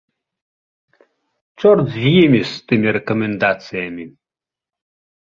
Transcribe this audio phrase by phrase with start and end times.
[1.61, 4.05] Чорт з імі, з тымі рэкамендацыямі.